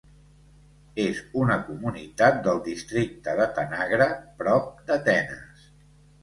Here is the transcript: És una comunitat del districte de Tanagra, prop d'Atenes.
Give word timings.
És 1.01 1.19
una 1.41 1.57
comunitat 1.67 2.39
del 2.47 2.63
districte 2.69 3.37
de 3.41 3.47
Tanagra, 3.61 4.09
prop 4.41 4.73
d'Atenes. 4.89 5.71